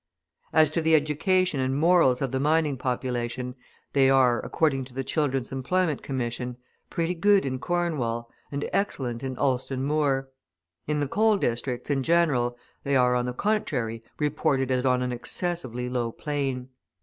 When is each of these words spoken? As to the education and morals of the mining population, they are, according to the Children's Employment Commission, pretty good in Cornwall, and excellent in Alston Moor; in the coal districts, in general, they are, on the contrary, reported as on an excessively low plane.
As 0.51 0.71
to 0.71 0.81
the 0.81 0.95
education 0.95 1.59
and 1.59 1.77
morals 1.77 2.23
of 2.23 2.31
the 2.31 2.39
mining 2.39 2.75
population, 2.75 3.53
they 3.93 4.09
are, 4.09 4.39
according 4.43 4.83
to 4.85 4.95
the 4.95 5.03
Children's 5.03 5.51
Employment 5.51 6.01
Commission, 6.01 6.57
pretty 6.89 7.13
good 7.13 7.45
in 7.45 7.59
Cornwall, 7.59 8.27
and 8.51 8.67
excellent 8.73 9.21
in 9.21 9.37
Alston 9.37 9.83
Moor; 9.83 10.29
in 10.87 11.01
the 11.01 11.07
coal 11.07 11.37
districts, 11.37 11.91
in 11.91 12.01
general, 12.01 12.57
they 12.83 12.95
are, 12.95 13.13
on 13.13 13.27
the 13.27 13.31
contrary, 13.33 14.03
reported 14.17 14.71
as 14.71 14.87
on 14.87 15.03
an 15.03 15.11
excessively 15.11 15.87
low 15.87 16.11
plane. 16.11 16.69